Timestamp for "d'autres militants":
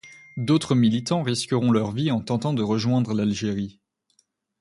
0.35-1.21